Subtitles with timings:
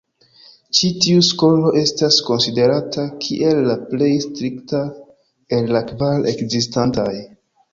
[0.77, 4.83] Ĉi tiu skolo estas konsiderata kiel la plej strikta
[5.59, 7.11] el la kvar ekzistantaj.